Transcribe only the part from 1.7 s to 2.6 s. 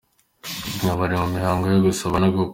yo gusaba no gukwa.